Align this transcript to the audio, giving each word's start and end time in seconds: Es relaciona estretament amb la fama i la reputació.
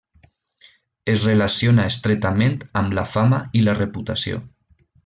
Es 1.13 1.27
relaciona 1.29 1.85
estretament 1.91 2.59
amb 2.83 2.99
la 3.01 3.07
fama 3.15 3.45
i 3.63 3.67
la 3.69 3.79
reputació. 3.83 4.43